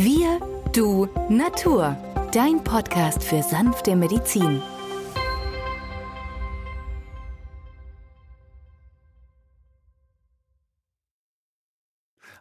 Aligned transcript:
Wir, 0.00 0.38
du, 0.72 1.08
Natur. 1.28 1.96
Dein 2.30 2.62
Podcast 2.62 3.24
für 3.24 3.42
sanfte 3.42 3.96
Medizin. 3.96 4.62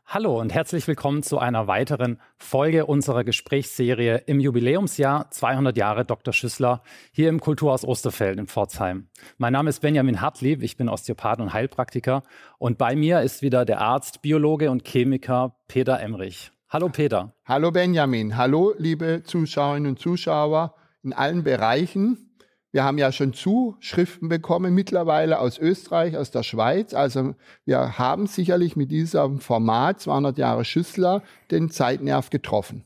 Hallo 0.06 0.40
und 0.40 0.54
herzlich 0.54 0.88
willkommen 0.88 1.24
zu 1.24 1.40
einer 1.40 1.66
weiteren 1.66 2.22
Folge 2.38 2.86
unserer 2.86 3.24
Gesprächsserie 3.24 4.18
im 4.28 4.40
Jubiläumsjahr 4.40 5.32
200 5.32 5.76
Jahre 5.76 6.06
Dr. 6.06 6.36
Schüssler 6.36 6.84
hier 7.12 7.30
im 7.30 7.40
Kulturhaus 7.40 7.84
Osterfeld 7.84 8.38
in 8.38 8.46
Pforzheim. 8.46 9.08
Mein 9.40 9.54
Name 9.54 9.72
ist 9.72 9.80
Benjamin 9.80 10.22
Hartlieb, 10.22 10.62
ich 10.62 10.78
bin 10.78 10.90
Osteopath 10.90 11.40
und 11.40 11.54
Heilpraktiker 11.54 12.22
und 12.60 12.78
bei 12.78 12.96
mir 12.96 13.22
ist 13.22 13.42
wieder 13.42 13.66
der 13.66 13.82
Arzt, 13.82 14.22
Biologe 14.22 14.70
und 14.70 14.86
Chemiker 14.86 15.56
Peter 15.68 16.00
Emrich. 16.00 16.52
Hallo 16.70 16.90
Peter. 16.90 17.34
Hallo 17.46 17.72
Benjamin. 17.72 18.36
Hallo 18.36 18.74
liebe 18.78 19.24
Zuschauerinnen 19.24 19.92
und 19.92 20.00
Zuschauer 20.00 20.76
in 21.02 21.14
allen 21.14 21.46
Bereichen. 21.46 22.36
Wir 22.74 22.84
haben 22.84 22.98
ja 22.98 23.14
schon 23.14 23.32
Zuschriften 23.32 24.28
bekommen 24.28 24.76
mittlerweile 24.76 25.40
aus 25.40 25.58
Österreich, 25.58 26.18
aus 26.18 26.30
der 26.30 26.44
Schweiz. 26.44 26.94
Also 26.94 27.36
wir 27.64 27.98
haben 27.98 28.28
sicherlich 28.28 28.76
mit 28.76 28.92
diesem 28.92 29.40
Format 29.40 30.02
200 30.02 30.38
Jahre 30.38 30.66
Schüssler 30.66 31.24
den 31.52 31.70
Zeitnerv 31.70 32.30
getroffen. 32.32 32.86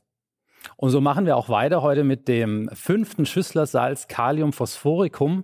Und 0.75 0.91
so 0.91 1.02
machen 1.02 1.25
wir 1.25 1.36
auch 1.36 1.50
weiter 1.50 1.81
heute 1.81 2.03
mit 2.03 2.27
dem 2.27 2.70
fünften 2.73 3.25
Schüsslersalz 3.25 4.08
Kalium 4.08 4.53
Phosphoricum. 4.53 5.44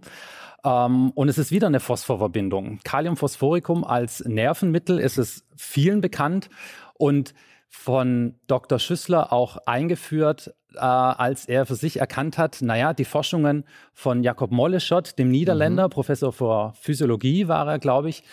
Ähm, 0.63 1.09
und 1.09 1.27
es 1.27 1.39
ist 1.39 1.49
wieder 1.49 1.65
eine 1.65 1.79
Phosphorverbindung. 1.79 2.81
Kalium 2.83 3.17
Phosphoricum 3.17 3.83
als 3.83 4.23
Nervenmittel 4.25 4.99
ist 4.99 5.17
es 5.17 5.43
vielen 5.55 6.01
bekannt 6.01 6.51
und 6.99 7.33
von 7.69 8.35
Dr. 8.47 8.79
Schüssler 8.79 9.31
auch 9.33 9.57
eingeführt 9.65 10.53
äh, 10.77 10.79
als 10.79 11.45
er 11.45 11.65
für 11.65 11.75
sich 11.75 11.99
erkannt 11.99 12.37
hat, 12.37 12.61
naja, 12.61 12.93
die 12.93 13.05
Forschungen 13.05 13.63
von 13.93 14.23
Jakob 14.23 14.51
Molleschott, 14.51 15.17
dem 15.17 15.29
Niederländer, 15.29 15.87
mhm. 15.87 15.91
Professor 15.91 16.31
für 16.31 16.73
Physiologie 16.79 17.47
war 17.47 17.67
er, 17.67 17.79
glaube 17.79 18.09
ich, 18.09 18.23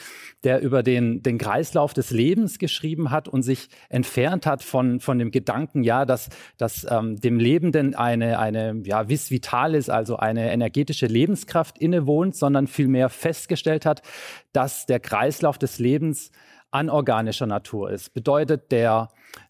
der 0.42 0.60
über 0.60 0.82
den, 0.82 1.22
den 1.22 1.38
Kreislauf 1.38 1.94
des 1.94 2.10
Lebens 2.10 2.58
geschrieben 2.58 3.10
hat 3.10 3.28
und 3.28 3.42
sich 3.42 3.68
entfernt 3.88 4.46
hat 4.46 4.62
von, 4.62 5.00
von 5.00 5.18
dem 5.18 5.30
Gedanken, 5.30 5.82
ja, 5.82 6.04
dass, 6.04 6.28
dass 6.58 6.86
ähm, 6.90 7.16
dem 7.16 7.38
Lebenden 7.38 7.94
eine, 7.94 8.38
eine 8.38 8.82
ja, 8.84 9.08
vis 9.08 9.30
vitalis, 9.30 9.88
also 9.88 10.16
eine 10.16 10.52
energetische 10.52 11.06
Lebenskraft 11.06 11.78
innewohnt, 11.78 12.36
sondern 12.36 12.66
vielmehr 12.66 13.08
festgestellt 13.08 13.86
hat, 13.86 14.02
dass 14.52 14.86
der 14.86 15.00
Kreislauf 15.00 15.56
des 15.56 15.78
Lebens 15.78 16.30
anorganischer 16.74 17.46
Natur 17.46 17.90
ist. 17.90 18.12
Bedeutet, 18.14 18.72
der, 18.72 19.08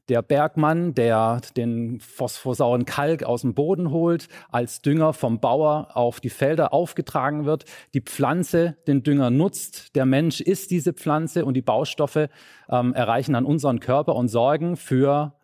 der 0.08 0.20
Bergmann, 0.20 0.94
der 0.94 1.41
den 1.56 1.98
phosphorsauren 2.00 2.84
Kalk 2.84 3.22
aus 3.22 3.41
dem 3.41 3.55
Boden 3.55 3.91
holt, 3.91 4.28
als 4.50 4.83
Dünger 4.83 5.14
vom 5.14 5.41
Bauer 5.41 5.89
auf 5.95 6.20
die 6.20 6.30
Felder 6.30 6.75
aufgetragen 6.75 7.47
wird, 7.47 7.64
die 7.95 8.02
Pflanze 8.02 8.77
den 8.86 9.02
Dünger 9.02 9.30
nutzt, 9.30 9.97
der 9.97 10.05
Mensch 10.05 10.41
isst 10.41 10.70
diese 10.70 10.92
Pflanze 10.92 11.45
und 11.47 11.55
die 11.55 11.62
Baustoffe 11.62 12.28
ähm, 12.69 12.92
erreichen 12.92 13.33
dann 13.33 13.47
unseren 13.47 13.80
Körper 13.80 14.14
und 14.17 14.28
sorgen 14.28 14.77
für 14.77 15.34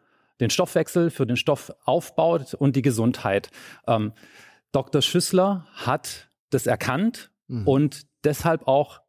den 0.40 0.50
Stoffwechsel, 0.50 1.10
für 1.10 1.26
den 1.26 1.36
Stoffaufbau 1.36 2.40
und 2.58 2.76
die 2.76 2.82
Gesundheit. 2.82 3.50
Ähm, 3.86 4.12
Dr. 4.72 5.02
Schüssler 5.02 5.66
hat 5.74 6.30
das 6.50 6.66
erkannt 6.66 7.30
mhm. 7.48 7.66
und 7.66 8.06
deshalb 8.24 8.68
auch 8.68 9.00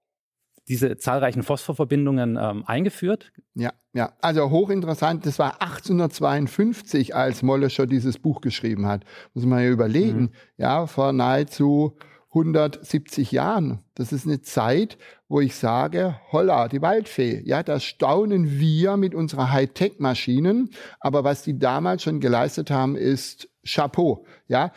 diese 0.68 0.98
zahlreichen 0.98 1.44
Phosphorverbindungen 1.44 2.38
ähm, 2.40 2.64
eingeführt. 2.66 3.32
Ja, 3.56 3.72
ja, 3.94 4.14
also 4.22 4.50
hochinteressant. 4.50 5.26
Das 5.26 5.40
war 5.40 5.62
1852, 5.62 7.16
als 7.16 7.44
Mollescher 7.44 7.88
dieses 7.88 8.20
Buch 8.20 8.42
geschrieben 8.42 8.88
hat. 8.88 9.04
Muss 9.34 9.46
man 9.46 9.64
ja 9.64 9.70
überlegen. 9.70 10.22
Mhm. 10.22 10.32
Ja, 10.58 10.88
vor 10.88 11.12
nahezu 11.12 11.98
170 12.34 13.32
Jahren. 13.34 13.80
Das 13.96 14.14
ist 14.14 14.26
eine 14.26 14.42
Zeit, 14.42 14.98
wo 15.28 15.42
ich 15.42 15.56
sage, 15.56 16.16
holla, 16.32 16.70
die 16.70 16.82
Waldfee. 16.82 17.42
Ja, 17.46 17.62
da 17.64 17.80
staunen 17.80 18.60
wir 18.60 18.96
mit 18.96 19.14
unserer 19.14 19.52
Hightech-Maschinen. 19.52 20.70
Aber 21.02 21.26
was 21.26 21.44
die 21.44 21.60
damals 21.60 22.04
schon 22.04 22.22
geleistet 22.22 22.72
haben, 22.72 22.96
ist 22.96 23.50
Chapeau. 23.66 24.26
Ja, 24.48 24.72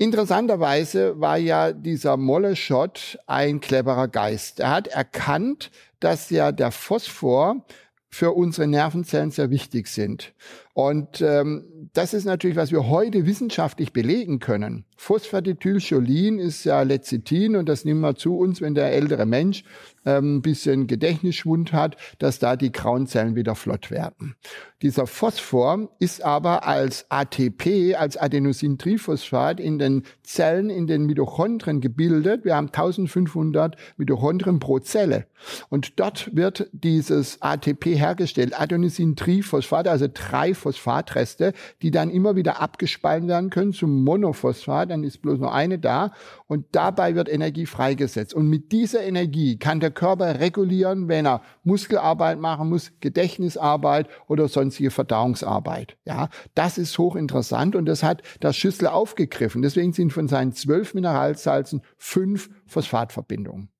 Interessanterweise 0.00 1.20
war 1.20 1.36
ja 1.36 1.72
dieser 1.72 2.16
Molleshot 2.16 3.18
ein 3.26 3.60
cleverer 3.60 4.08
Geist. 4.08 4.58
Er 4.58 4.70
hat 4.70 4.88
erkannt, 4.88 5.70
dass 6.00 6.30
ja 6.30 6.52
der 6.52 6.70
Phosphor 6.70 7.66
für 8.08 8.32
unsere 8.32 8.66
Nervenzellen 8.66 9.30
sehr 9.30 9.50
wichtig 9.50 9.88
sind. 9.88 10.32
Und 10.72 11.20
ähm, 11.20 11.64
das 11.92 12.14
ist 12.14 12.24
natürlich, 12.24 12.56
was 12.56 12.70
wir 12.70 12.88
heute 12.88 13.26
wissenschaftlich 13.26 13.92
belegen 13.92 14.38
können. 14.38 14.84
Phosphatidylcholin 14.96 16.38
ist 16.38 16.64
ja 16.64 16.82
Lecithin 16.82 17.56
und 17.56 17.68
das 17.68 17.84
nehmen 17.84 18.00
wir 18.00 18.14
zu 18.14 18.36
uns, 18.36 18.60
wenn 18.60 18.74
der 18.74 18.92
ältere 18.92 19.26
Mensch 19.26 19.64
ähm, 20.04 20.36
ein 20.36 20.42
bisschen 20.42 20.86
Gedächtnisschwund 20.86 21.72
hat, 21.72 21.96
dass 22.18 22.38
da 22.38 22.56
die 22.56 22.70
grauen 22.70 23.06
Zellen 23.06 23.34
wieder 23.34 23.54
flott 23.54 23.90
werden. 23.90 24.36
Dieser 24.82 25.06
Phosphor 25.06 25.90
ist 25.98 26.24
aber 26.24 26.66
als 26.66 27.06
ATP, 27.10 27.94
als 27.96 28.16
Adenosintriphosphat 28.16 29.60
in 29.60 29.78
den 29.78 30.04
Zellen, 30.22 30.70
in 30.70 30.86
den 30.86 31.04
Mitochondrien 31.04 31.80
gebildet. 31.80 32.44
Wir 32.44 32.56
haben 32.56 32.68
1500 32.68 33.76
Mitochondrien 33.98 34.58
pro 34.58 34.78
Zelle. 34.78 35.26
Und 35.68 35.98
dort 36.00 36.34
wird 36.34 36.68
dieses 36.72 37.42
ATP 37.42 37.96
hergestellt, 37.96 38.58
Adenosintriphosphat, 38.58 39.86
also 39.86 40.06
drei 40.12 40.54
Phosphatreste, 40.60 41.52
die 41.82 41.90
dann 41.90 42.10
immer 42.10 42.36
wieder 42.36 42.60
abgespalten 42.60 43.28
werden 43.28 43.50
können 43.50 43.72
zum 43.72 44.04
Monophosphat, 44.04 44.90
dann 44.90 45.02
ist 45.02 45.22
bloß 45.22 45.38
nur 45.38 45.52
eine 45.52 45.78
da 45.78 46.12
und 46.46 46.66
dabei 46.72 47.14
wird 47.14 47.28
Energie 47.28 47.66
freigesetzt. 47.66 48.34
Und 48.34 48.48
mit 48.48 48.70
dieser 48.72 49.02
Energie 49.02 49.58
kann 49.58 49.80
der 49.80 49.90
Körper 49.90 50.38
regulieren, 50.38 51.08
wenn 51.08 51.26
er 51.26 51.42
Muskelarbeit 51.64 52.38
machen 52.38 52.68
muss, 52.68 52.92
Gedächtnisarbeit 53.00 54.08
oder 54.28 54.48
sonstige 54.48 54.90
Verdauungsarbeit. 54.90 55.96
Ja, 56.04 56.28
das 56.54 56.78
ist 56.78 56.96
hochinteressant 56.98 57.74
und 57.74 57.86
das 57.86 58.02
hat 58.02 58.22
der 58.42 58.52
Schüssel 58.52 58.86
aufgegriffen. 58.86 59.62
Deswegen 59.62 59.92
sind 59.92 60.12
von 60.12 60.28
seinen 60.28 60.52
zwölf 60.52 60.94
Mineralsalzen 60.94 61.82
fünf 61.96 62.50
Phosphatverbindungen. 62.66 63.70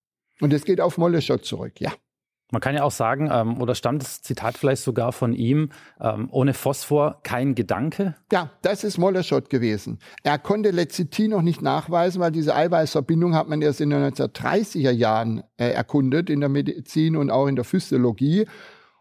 Und 0.41 0.53
es 0.53 0.65
geht 0.65 0.81
auf 0.81 0.99
Molleshot 0.99 1.45
zurück, 1.45 1.81
ja. 1.81 1.93
Man 2.51 2.61
kann 2.61 2.75
ja 2.75 2.83
auch 2.83 2.91
sagen, 2.91 3.31
ähm, 3.33 3.61
oder 3.61 3.75
stammt 3.75 4.03
das 4.03 4.23
Zitat 4.23 4.59
vielleicht 4.59 4.83
sogar 4.83 5.13
von 5.13 5.33
ihm, 5.33 5.71
ähm, 6.01 6.29
ohne 6.31 6.55
Phosphor 6.55 7.21
kein 7.23 7.55
Gedanke? 7.55 8.17
Ja, 8.33 8.51
das 8.63 8.85
ist 8.85 8.99
Mollerschott 8.99 9.51
gewesen. 9.51 9.99
Er 10.23 10.39
konnte 10.39 10.71
Lecithin 10.71 11.31
noch 11.31 11.43
nicht 11.43 11.63
nachweisen, 11.63 12.21
weil 12.21 12.33
diese 12.33 12.55
Eiweißverbindung 12.55 13.35
hat 13.35 13.49
man 13.49 13.63
erst 13.63 13.81
in 13.81 13.91
den 13.91 14.03
1930er 14.13 14.91
Jahren 14.91 15.43
äh, 15.57 15.71
erkundet, 15.71 16.31
in 16.31 16.41
der 16.41 16.49
Medizin 16.49 17.17
und 17.17 17.31
auch 17.31 17.47
in 17.47 17.57
der 17.57 17.65
Physiologie. 17.65 18.47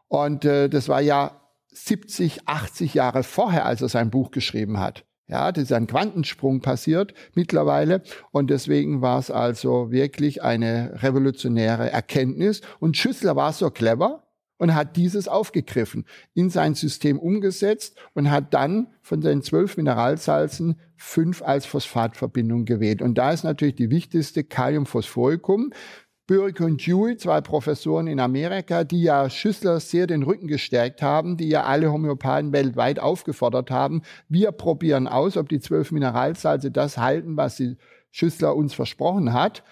Und 0.08 0.46
äh, 0.46 0.70
das 0.70 0.90
war 0.90 1.02
ja 1.02 1.40
70, 1.72 2.48
80 2.48 2.94
Jahre 2.94 3.24
vorher, 3.24 3.66
als 3.66 3.82
er 3.82 3.90
sein 3.90 4.10
Buch 4.10 4.32
geschrieben 4.32 4.80
hat. 4.80 5.06
Ja, 5.30 5.52
das 5.52 5.66
ist 5.66 5.74
ein 5.74 5.86
Quantensprung 5.86 6.60
passiert 6.60 7.14
mittlerweile 7.36 8.02
und 8.32 8.50
deswegen 8.50 9.02
war 9.02 9.20
es 9.20 9.30
also 9.30 9.92
wirklich 9.92 10.42
eine 10.42 11.04
revolutionäre 11.04 11.92
Erkenntnis 11.92 12.62
und 12.80 12.98
Schüssler 12.98 13.36
war 13.36 13.54
so 13.54 13.70
clever 13.70 14.24
und 14.58 14.74
hat 14.74 14.98
dieses 14.98 15.28
aufgegriffen, 15.28 16.06
in 16.34 16.50
sein 16.50 16.74
System 16.74 17.20
umgesetzt 17.20 17.96
und 18.14 18.32
hat 18.32 18.56
dann 18.56 18.88
von 19.02 19.22
den 19.22 19.44
zwölf 19.44 19.78
Mineralsalzen 19.78 20.80
fünf 20.98 21.44
als 21.44 21.66
Phosphatverbindung 21.66 22.66
gewählt. 22.66 23.02
Und 23.02 23.18
da 23.18 23.32
ist 23.32 23.44
natürlich 23.44 23.76
die 23.76 23.90
wichtigste 23.90 24.44
Kaliumphosphoricum. 24.44 25.72
Böhrig 26.30 26.62
und 26.62 26.86
Dewey, 26.86 27.18
zwei 27.18 27.42
Professoren 27.42 28.06
in 28.06 28.20
Amerika, 28.20 28.84
die 28.84 29.02
ja 29.02 29.32
Schüssler 29.32 29.80
sehr 29.80 30.06
den 30.06 30.22
Rücken 30.22 30.46
gestärkt 30.46 31.02
haben, 31.02 31.38
die 31.38 31.50
ja 31.50 31.64
alle 31.64 31.92
Homöopathen 31.92 32.54
weltweit 32.54 33.00
aufgefordert 33.00 33.72
haben. 33.72 34.04
Wir 34.28 34.52
probieren 34.52 35.08
aus, 35.08 35.38
ob 35.38 35.50
die 35.50 35.60
zwölf 35.60 35.92
Mineralsalze 35.92 36.70
das 36.70 37.00
halten, 37.00 37.36
was 37.36 37.56
die 37.56 37.78
Schüssler 38.12 38.56
uns 38.56 38.76
versprochen 38.76 39.34
hat 39.34 39.64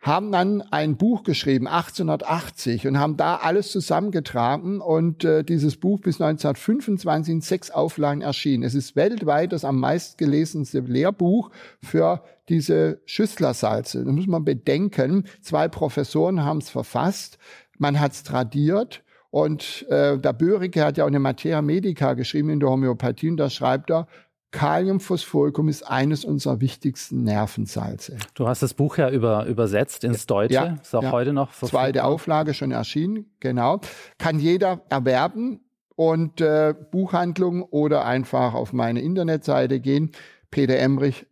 haben 0.00 0.30
dann 0.30 0.62
ein 0.62 0.96
Buch 0.96 1.24
geschrieben, 1.24 1.66
1880, 1.66 2.86
und 2.86 2.98
haben 2.98 3.16
da 3.16 3.36
alles 3.36 3.72
zusammengetragen 3.72 4.80
und 4.80 5.24
äh, 5.24 5.42
dieses 5.42 5.76
Buch 5.76 6.00
bis 6.00 6.20
1925 6.20 7.32
in 7.34 7.40
sechs 7.40 7.70
Auflagen 7.70 8.22
erschienen. 8.22 8.62
Es 8.62 8.74
ist 8.74 8.94
weltweit 8.94 9.52
das 9.52 9.64
am 9.64 9.80
meistgelesenste 9.80 10.80
Lehrbuch 10.80 11.50
für 11.82 12.22
diese 12.48 13.00
Schüsslersalze. 13.06 14.04
Da 14.04 14.12
muss 14.12 14.26
man 14.26 14.44
bedenken, 14.44 15.24
zwei 15.40 15.68
Professoren 15.68 16.44
haben 16.44 16.58
es 16.58 16.70
verfasst, 16.70 17.38
man 17.76 17.98
hat 17.98 18.12
es 18.12 18.22
tradiert 18.22 19.02
und 19.30 19.86
äh, 19.90 20.18
der 20.18 20.32
Börige 20.32 20.84
hat 20.84 20.96
ja 20.96 21.04
auch 21.04 21.08
eine 21.08 21.20
Materia 21.20 21.60
Medica 21.60 22.14
geschrieben 22.14 22.50
in 22.50 22.60
der 22.60 22.70
Homöopathie 22.70 23.30
und 23.30 23.36
da 23.36 23.50
schreibt 23.50 23.90
er, 23.90 24.06
Kaliumphosphoricum 24.50 25.68
ist 25.68 25.82
eines 25.82 26.24
unserer 26.24 26.60
wichtigsten 26.60 27.22
Nervensalze. 27.22 28.16
Du 28.34 28.48
hast 28.48 28.62
das 28.62 28.72
Buch 28.74 28.96
ja 28.96 29.10
über, 29.10 29.44
übersetzt 29.46 30.04
ins 30.04 30.26
Deutsche. 30.26 30.54
Ja, 30.54 30.78
ist 30.80 30.94
auch 30.94 31.02
ja. 31.02 31.12
heute 31.12 31.32
noch 31.32 31.50
verfügbar. 31.50 31.82
Zweite 31.82 32.04
Auflage 32.04 32.54
schon 32.54 32.70
erschienen, 32.70 33.26
genau. 33.40 33.80
Kann 34.16 34.38
jeder 34.38 34.82
erwerben 34.88 35.60
und 35.96 36.40
äh, 36.40 36.74
Buchhandlung 36.90 37.62
oder 37.62 38.06
einfach 38.06 38.54
auf 38.54 38.72
meine 38.72 39.00
Internetseite 39.00 39.80
gehen, 39.80 40.12
peteremrich- 40.50 41.26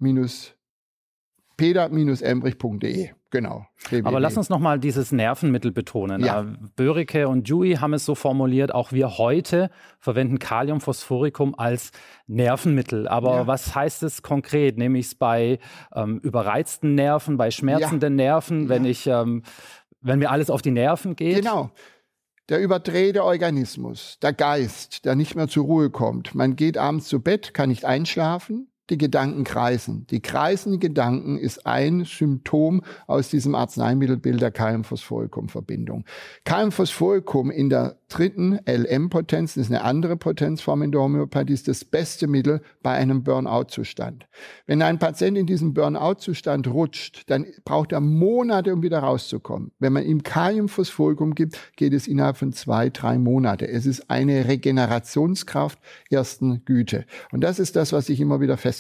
peter-embrich.de. 1.57 3.11
Genau. 3.31 3.67
Aber 4.05 4.21
lass 4.21 4.37
uns 4.37 4.49
nochmal 4.49 4.79
dieses 4.79 5.13
Nervenmittel 5.13 5.73
betonen. 5.73 6.25
Ja. 6.25 6.43
Äh, 6.43 6.45
Börike 6.77 7.29
und 7.29 7.49
Dewey 7.49 7.75
haben 7.75 7.93
es 7.93 8.05
so 8.05 8.15
formuliert, 8.15 8.73
auch 8.73 8.93
wir 8.93 9.19
heute 9.19 9.71
verwenden 9.99 10.39
Kaliumphosphoricum 10.39 11.55
als 11.59 11.91
Nervenmittel. 12.27 13.09
Aber 13.09 13.35
ja. 13.35 13.47
was 13.47 13.75
heißt 13.75 14.03
es 14.05 14.23
konkret? 14.23 14.79
Nehme 14.79 14.99
ich 14.99 15.07
es 15.07 15.15
bei 15.15 15.59
ähm, 15.95 16.19
überreizten 16.23 16.95
Nerven, 16.95 17.37
bei 17.37 17.51
schmerzenden 17.51 18.19
ja. 18.19 18.25
Nerven, 18.25 18.69
wenn 18.69 18.85
ich, 18.85 19.07
ähm, 19.07 19.43
wenn 20.01 20.19
mir 20.19 20.31
alles 20.31 20.49
auf 20.49 20.63
die 20.63 20.71
Nerven 20.71 21.17
geht? 21.17 21.37
Genau. 21.37 21.71
Der 22.49 22.61
überdrehte 22.61 23.25
Organismus, 23.25 24.19
der 24.23 24.33
Geist, 24.33 25.05
der 25.05 25.17
nicht 25.17 25.35
mehr 25.35 25.49
zur 25.49 25.65
Ruhe 25.65 25.91
kommt. 25.91 26.35
Man 26.37 26.55
geht 26.55 26.79
abends 26.79 27.09
zu 27.09 27.21
Bett, 27.21 27.55
kann 27.55 27.71
nicht 27.71 27.85
einschlafen, 27.85 28.71
die 28.91 28.99
Gedanken 28.99 29.45
kreisen. 29.45 30.07
Die 30.11 30.21
kreisenden 30.21 30.81
Gedanken 30.81 31.39
ist 31.39 31.67
ein 31.67 32.05
Symptom 32.05 32.83
aus 33.07 33.29
diesem 33.29 33.55
Arzneimittelbild 33.55 34.41
der 34.41 34.51
Kaliumphosphoricum-Verbindung. 34.51 36.05
Kaliumphosphoricum 36.45 37.51
in 37.51 37.71
der 37.71 37.97
dritten 38.09 38.61
LM-Potenz, 38.67 39.55
das 39.55 39.65
ist 39.65 39.73
eine 39.73 39.83
andere 39.83 40.17
Potenzform 40.17 40.83
in 40.83 40.93
der 40.93 41.01
Homöopathie, 41.01 41.53
ist 41.53 41.67
das 41.67 41.85
beste 41.85 42.29
Mittel 42.29 42.61
bei 42.83 42.93
einem 42.93 43.25
Burnout-Zustand. 43.25 44.27
Wenn 44.67 44.83
ein 44.83 44.99
Patient 44.99 45.37
in 45.37 45.47
diesen 45.47 45.75
Burnout-Zustand 45.75 46.69
rutscht, 46.69 47.25
dann 47.27 47.47
braucht 47.65 47.93
er 47.93 48.01
Monate, 48.01 48.73
um 48.73 48.83
wieder 48.83 49.01
rauszukommen. 49.01 49.73
Wenn 49.79 49.93
man 49.93 50.05
ihm 50.05 50.23
Kaliumphosphoricum 50.23 51.35
gibt, 51.35 51.59
geht 51.77 51.93
es 51.93 52.07
innerhalb 52.07 52.37
von 52.37 52.53
zwei, 52.53 52.91
drei 52.91 53.19
Monate. 53.19 53.67
Es 53.69 53.87
ist 53.87 54.09
eine 54.11 54.47
Regenerationskraft 54.47 55.79
ersten 56.11 56.65
Güte. 56.65 57.07
Und 57.33 57.41
das 57.41 57.59
ist 57.59 57.77
das, 57.77 57.93
was 57.93 58.09
ich 58.09 58.21
immer 58.21 58.41
wieder 58.41 58.57
feststelle. 58.57 58.76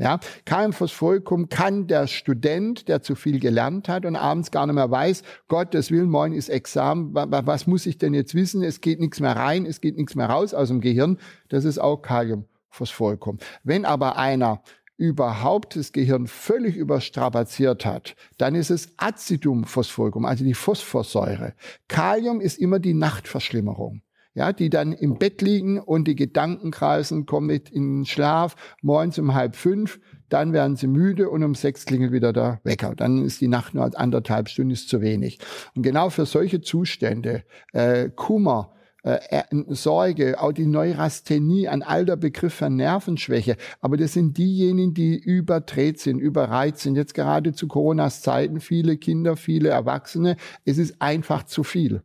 Ja, 0.00 0.20
Kaliumphosphoricum 0.44 1.48
kann 1.48 1.88
der 1.88 2.06
Student, 2.06 2.86
der 2.86 3.02
zu 3.02 3.16
viel 3.16 3.40
gelernt 3.40 3.88
hat 3.88 4.06
und 4.06 4.14
abends 4.14 4.52
gar 4.52 4.64
nicht 4.64 4.76
mehr 4.76 4.92
weiß, 4.92 5.24
Gottes 5.48 5.90
Willen, 5.90 6.08
morgen 6.08 6.34
ist 6.34 6.48
Examen, 6.48 7.12
was 7.14 7.66
muss 7.66 7.84
ich 7.84 7.98
denn 7.98 8.14
jetzt 8.14 8.36
wissen? 8.36 8.62
Es 8.62 8.80
geht 8.80 9.00
nichts 9.00 9.18
mehr 9.18 9.34
rein, 9.34 9.66
es 9.66 9.80
geht 9.80 9.96
nichts 9.96 10.14
mehr 10.14 10.30
raus 10.30 10.54
aus 10.54 10.68
dem 10.68 10.80
Gehirn. 10.80 11.18
Das 11.48 11.64
ist 11.64 11.78
auch 11.80 11.96
Kaliumphosphoricum. 11.96 13.38
Wenn 13.64 13.84
aber 13.84 14.16
einer 14.16 14.62
überhaupt 14.98 15.74
das 15.74 15.90
Gehirn 15.90 16.28
völlig 16.28 16.76
überstrapaziert 16.76 17.84
hat, 17.84 18.14
dann 18.36 18.54
ist 18.54 18.70
es 18.70 18.92
Acidumphosphoricum, 18.98 20.26
also 20.26 20.44
die 20.44 20.54
Phosphorsäure. 20.54 21.54
Kalium 21.88 22.40
ist 22.40 22.58
immer 22.58 22.78
die 22.78 22.94
Nachtverschlimmerung 22.94 24.02
ja, 24.38 24.52
die 24.52 24.70
dann 24.70 24.92
im 24.92 25.18
Bett 25.18 25.42
liegen 25.42 25.80
und 25.80 26.06
die 26.06 26.14
Gedanken 26.14 26.70
kreisen, 26.70 27.26
kommen 27.26 27.48
mit 27.48 27.70
in 27.70 27.98
den 27.98 28.04
Schlaf, 28.06 28.54
morgens 28.82 29.18
um 29.18 29.34
halb 29.34 29.56
fünf, 29.56 29.98
dann 30.28 30.52
werden 30.52 30.76
sie 30.76 30.86
müde 30.86 31.28
und 31.28 31.42
um 31.42 31.56
sechs 31.56 31.86
klingelt 31.86 32.12
wieder 32.12 32.32
der 32.32 32.60
Wecker. 32.62 32.94
Dann 32.94 33.24
ist 33.24 33.40
die 33.40 33.48
Nacht 33.48 33.74
nur 33.74 33.90
anderthalb 33.98 34.48
Stunden 34.48 34.70
ist 34.70 34.88
zu 34.88 35.00
wenig. 35.00 35.40
Und 35.74 35.82
genau 35.82 36.08
für 36.10 36.24
solche 36.24 36.60
Zustände, 36.60 37.42
äh, 37.72 38.10
Kummer, 38.14 38.74
äh, 39.02 39.42
Sorge, 39.70 40.40
auch 40.40 40.52
die 40.52 40.66
Neurasthenie, 40.66 41.66
ein 41.66 41.82
alter 41.82 42.16
Begriff 42.16 42.54
für 42.54 42.70
Nervenschwäche. 42.70 43.56
Aber 43.80 43.96
das 43.96 44.12
sind 44.12 44.38
diejenigen, 44.38 44.94
die 44.94 45.18
überdreht 45.18 45.98
sind, 45.98 46.20
überreizt 46.20 46.82
sind. 46.82 46.94
Jetzt 46.94 47.14
gerade 47.14 47.54
zu 47.54 47.66
Coronas 47.66 48.22
Zeiten, 48.22 48.60
viele 48.60 48.98
Kinder, 48.98 49.36
viele 49.36 49.70
Erwachsene. 49.70 50.36
Es 50.64 50.78
ist 50.78 51.02
einfach 51.02 51.42
zu 51.42 51.64
viel. 51.64 52.02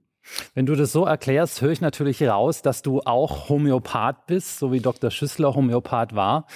Wenn 0.53 0.65
du 0.65 0.75
das 0.75 0.91
so 0.91 1.05
erklärst, 1.05 1.61
höre 1.61 1.71
ich 1.71 1.81
natürlich 1.81 2.21
raus, 2.23 2.61
dass 2.61 2.81
du 2.81 3.01
auch 3.01 3.49
Homöopath 3.49 4.25
bist, 4.27 4.59
so 4.59 4.71
wie 4.71 4.79
Dr. 4.79 5.11
Schüssler 5.11 5.55
Homöopath 5.55 6.15
war. 6.15 6.47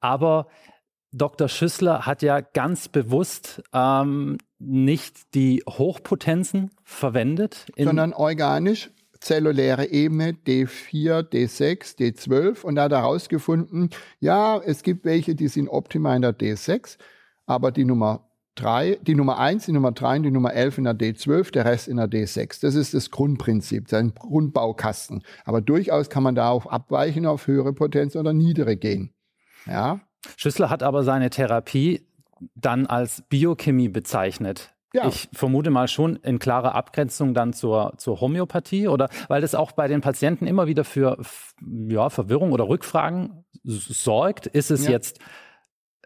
Aber 0.00 0.48
Dr. 1.12 1.48
Schüssler 1.48 2.06
hat 2.06 2.22
ja 2.22 2.40
ganz 2.40 2.88
bewusst 2.88 3.62
ähm, 3.72 4.38
nicht 4.58 5.34
die 5.34 5.62
Hochpotenzen 5.68 6.70
verwendet. 6.82 7.66
Sondern 7.78 8.12
organisch, 8.12 8.90
zelluläre 9.20 9.86
Ebene 9.86 10.32
D4, 10.32 11.22
D6, 11.22 11.98
D12 11.98 12.62
und 12.62 12.74
da 12.74 12.84
hat 12.84 12.92
er 12.92 13.02
herausgefunden, 13.02 13.90
ja, 14.18 14.58
es 14.58 14.82
gibt 14.82 15.04
welche, 15.04 15.36
die 15.36 15.48
sind 15.48 15.68
optimal 15.68 16.16
in 16.16 16.22
der 16.22 16.36
D6, 16.36 16.98
aber 17.46 17.70
die 17.70 17.84
Nummer 17.84 18.28
3, 18.56 18.98
die 19.02 19.14
Nummer 19.14 19.38
1, 19.38 19.66
die 19.66 19.72
Nummer 19.72 19.92
3 19.92 20.16
und 20.18 20.22
die 20.24 20.30
Nummer 20.30 20.52
11 20.52 20.78
in 20.78 20.84
der 20.84 20.94
D12, 20.94 21.52
der 21.52 21.64
Rest 21.64 21.88
in 21.88 21.96
der 21.96 22.08
D6. 22.08 22.60
Das 22.60 22.74
ist 22.74 22.94
das 22.94 23.10
Grundprinzip, 23.10 23.88
sein 23.88 24.14
Grundbaukasten. 24.14 25.22
Aber 25.44 25.60
durchaus 25.60 26.10
kann 26.10 26.22
man 26.22 26.34
da 26.34 26.50
auch 26.50 26.66
abweichen 26.66 27.26
auf 27.26 27.46
höhere 27.46 27.72
Potenz 27.72 28.16
oder 28.16 28.32
niedere 28.32 28.76
gehen. 28.76 29.12
Ja. 29.66 30.00
Schüssler 30.36 30.70
hat 30.70 30.82
aber 30.82 31.02
seine 31.02 31.30
Therapie 31.30 32.06
dann 32.54 32.86
als 32.86 33.22
Biochemie 33.28 33.88
bezeichnet. 33.88 34.74
Ja. 34.94 35.08
Ich 35.08 35.28
vermute 35.32 35.70
mal 35.70 35.88
schon 35.88 36.16
in 36.16 36.38
klarer 36.38 36.76
Abgrenzung 36.76 37.34
dann 37.34 37.52
zur, 37.52 37.94
zur 37.96 38.20
Homöopathie 38.20 38.86
oder 38.86 39.08
weil 39.26 39.40
das 39.40 39.56
auch 39.56 39.72
bei 39.72 39.88
den 39.88 40.00
Patienten 40.00 40.46
immer 40.46 40.68
wieder 40.68 40.84
für 40.84 41.18
ja, 41.88 42.10
Verwirrung 42.10 42.52
oder 42.52 42.68
Rückfragen 42.68 43.44
sorgt. 43.64 44.46
Ist 44.46 44.70
es 44.70 44.84
ja. 44.84 44.92
jetzt 44.92 45.18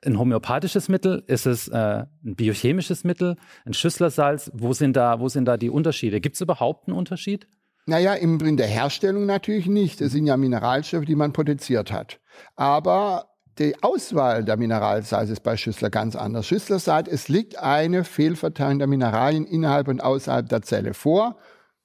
ein 0.05 0.19
homöopathisches 0.19 0.89
Mittel? 0.89 1.23
Ist 1.27 1.47
es 1.47 1.69
äh, 1.69 2.05
ein 2.25 2.37
biochemisches 2.37 3.05
Mittel? 3.05 3.37
Ein 3.65 3.75
Schüsslersalz? 3.75 4.51
Wo 4.55 4.73
sind 4.73 4.97
da, 4.97 5.21
wo 5.21 5.29
sind 5.29 5.47
da 5.47 5.57
die 5.57 5.71
Unterschiede? 5.71 6.21
Gibt 6.21 6.35
es 6.37 6.41
überhaupt 6.41 6.89
einen 6.89 6.97
Unterschied? 6.97 7.47
Naja, 7.87 8.13
in 8.13 8.57
der 8.59 8.67
Herstellung 8.67 9.25
natürlich 9.25 9.67
nicht. 9.67 10.01
Es 10.01 10.13
sind 10.13 10.27
ja 10.27 10.37
Mineralstoffe, 10.37 11.07
die 11.07 11.17
man 11.17 11.33
potenziert 11.33 11.91
hat. 11.91 12.21
Aber 12.55 13.31
die 13.59 13.83
Auswahl 13.83 14.45
der 14.45 14.57
Mineralsalze 14.57 15.33
ist 15.33 15.43
bei 15.43 15.57
Schüssler 15.57 15.91
ganz 15.91 16.15
anders. 16.15 16.47
Schüssler 16.47 16.79
sagt, 16.79 17.09
es 17.09 17.29
liegt 17.29 17.59
eine 17.59 18.05
Fehlverteilung 18.05 18.79
der 18.79 18.89
Mineralien 18.89 19.47
innerhalb 19.47 19.89
und 19.89 20.01
außerhalb 20.01 20.49
der 20.49 20.63
Zelle 20.63 20.95
vor 20.95 21.39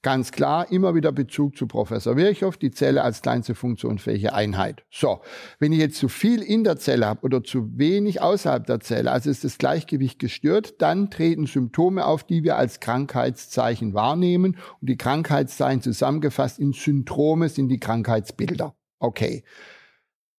Ganz 0.04 0.32
klar, 0.32 0.70
immer 0.70 0.94
wieder 0.94 1.12
Bezug 1.12 1.56
zu 1.56 1.66
Professor 1.66 2.14
Virchow, 2.14 2.54
die 2.58 2.70
Zelle 2.70 3.02
als 3.02 3.22
kleinste 3.22 3.54
funktionsfähige 3.54 4.34
Einheit. 4.34 4.84
So, 4.90 5.22
wenn 5.60 5.72
ich 5.72 5.78
jetzt 5.78 5.96
zu 5.96 6.10
viel 6.10 6.42
in 6.42 6.62
der 6.62 6.76
Zelle 6.76 7.06
habe 7.06 7.22
oder 7.22 7.42
zu 7.42 7.78
wenig 7.78 8.20
außerhalb 8.20 8.66
der 8.66 8.80
Zelle, 8.80 9.10
also 9.10 9.30
ist 9.30 9.44
das 9.44 9.56
Gleichgewicht 9.56 10.18
gestört, 10.18 10.82
dann 10.82 11.10
treten 11.10 11.46
Symptome 11.46 12.04
auf, 12.04 12.22
die 12.22 12.44
wir 12.44 12.58
als 12.58 12.80
Krankheitszeichen 12.80 13.94
wahrnehmen. 13.94 14.58
Und 14.82 14.90
die 14.90 14.98
Krankheitszeichen 14.98 15.80
zusammengefasst 15.80 16.58
in 16.58 16.74
Syndrome 16.74 17.48
sind 17.48 17.70
die 17.70 17.80
Krankheitsbilder. 17.80 18.74
Okay. 18.98 19.42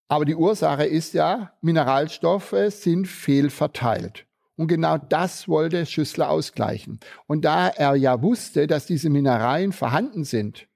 Aber 0.06 0.24
die 0.26 0.36
Ursache 0.36 0.84
ist 0.84 1.12
ja, 1.12 1.54
Mineralstoffe 1.60 2.54
sind 2.68 3.08
fehlverteilt. 3.08 4.26
Und 4.56 4.68
genau 4.68 4.96
das 4.96 5.48
wollte 5.48 5.84
Schüssler 5.84 6.30
ausgleichen. 6.30 6.98
Und 7.26 7.44
da 7.44 7.68
er 7.68 7.94
ja 7.94 8.22
wusste, 8.22 8.66
dass 8.66 8.86
diese 8.86 9.10
Mineralien 9.10 9.72
vorhanden 9.72 10.24
sind 10.24 10.66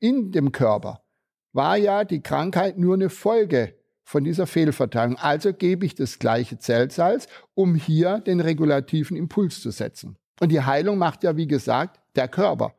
in 0.00 0.32
dem 0.32 0.52
Körper, 0.52 1.02
war 1.52 1.76
ja 1.76 2.04
die 2.04 2.22
Krankheit 2.22 2.78
nur 2.78 2.94
eine 2.94 3.10
Folge 3.10 3.74
von 4.04 4.24
dieser 4.24 4.46
Fehlverteilung. 4.46 5.16
Also 5.16 5.52
gebe 5.52 5.84
ich 5.84 5.94
das 5.94 6.18
gleiche 6.18 6.58
Zellsalz, 6.58 7.28
um 7.54 7.74
hier 7.74 8.20
den 8.20 8.40
regulativen 8.40 9.16
Impuls 9.16 9.60
zu 9.60 9.70
setzen. 9.70 10.16
Und 10.40 10.50
die 10.50 10.62
Heilung 10.62 10.96
macht 10.98 11.24
ja, 11.24 11.36
wie 11.36 11.46
gesagt, 11.46 12.00
der 12.14 12.28
Körper. 12.28 12.74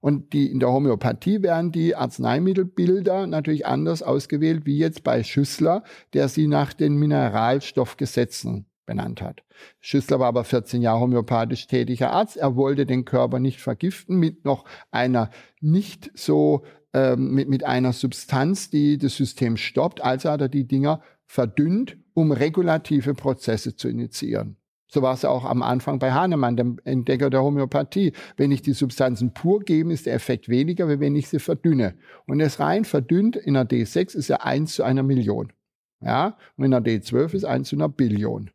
Und 0.00 0.32
die, 0.32 0.50
in 0.50 0.60
der 0.60 0.70
Homöopathie 0.70 1.42
werden 1.42 1.72
die 1.72 1.94
Arzneimittelbilder 1.94 3.26
natürlich 3.26 3.66
anders 3.66 4.02
ausgewählt, 4.02 4.64
wie 4.64 4.78
jetzt 4.78 5.04
bei 5.04 5.22
Schüssler, 5.22 5.84
der 6.14 6.28
sie 6.28 6.46
nach 6.46 6.72
den 6.72 6.96
Mineralstoffgesetzen 6.96 8.69
benannt 8.90 9.22
hat. 9.22 9.44
Schüssler 9.78 10.18
war 10.18 10.26
aber 10.26 10.42
14 10.42 10.82
Jahre 10.82 10.98
homöopathisch 10.98 11.68
tätiger 11.68 12.10
Arzt. 12.10 12.36
Er 12.36 12.56
wollte 12.56 12.86
den 12.86 13.04
Körper 13.04 13.38
nicht 13.38 13.60
vergiften 13.60 14.16
mit 14.16 14.44
noch 14.44 14.64
einer 14.90 15.30
nicht 15.60 16.10
so 16.14 16.64
ähm, 16.92 17.32
mit, 17.32 17.48
mit 17.48 17.62
einer 17.62 17.92
Substanz, 17.92 18.68
die 18.68 18.98
das 18.98 19.14
System 19.14 19.56
stoppt. 19.56 20.02
Also 20.02 20.28
hat 20.30 20.40
er 20.40 20.48
die 20.48 20.66
Dinger 20.66 21.02
verdünnt, 21.24 21.98
um 22.14 22.32
regulative 22.32 23.14
Prozesse 23.14 23.76
zu 23.76 23.88
initiieren. 23.88 24.56
So 24.88 25.02
war 25.02 25.14
es 25.14 25.24
auch 25.24 25.44
am 25.44 25.62
Anfang 25.62 26.00
bei 26.00 26.10
Hahnemann, 26.10 26.56
dem 26.56 26.80
Entdecker 26.82 27.30
der 27.30 27.44
Homöopathie. 27.44 28.12
Wenn 28.36 28.50
ich 28.50 28.62
die 28.62 28.72
Substanzen 28.72 29.32
pur 29.34 29.60
gebe, 29.60 29.92
ist 29.92 30.06
der 30.06 30.14
Effekt 30.14 30.48
weniger, 30.48 30.88
wie 30.88 30.98
wenn 30.98 31.14
ich 31.14 31.28
sie 31.28 31.38
verdünne. 31.38 31.94
Und 32.26 32.40
das 32.40 32.58
rein 32.58 32.84
verdünnt 32.84 33.36
in 33.36 33.54
der 33.54 33.68
D6 33.68 34.16
ist 34.16 34.26
ja 34.26 34.38
1 34.38 34.74
zu 34.74 34.82
einer 34.82 35.04
Million. 35.04 35.52
Ja, 36.00 36.38
und 36.56 36.64
in 36.64 36.70
der 36.70 36.80
D12 36.80 37.34
ist 37.34 37.44
1 37.44 37.68
zu 37.68 37.76
einer 37.76 37.88
Billion. 37.88 38.50